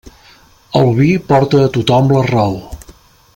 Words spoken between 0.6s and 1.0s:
El